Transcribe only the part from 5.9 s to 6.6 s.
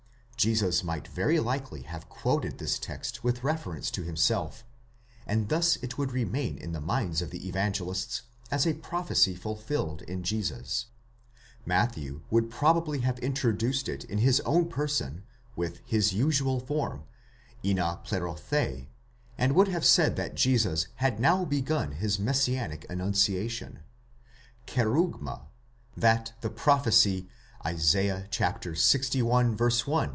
would remain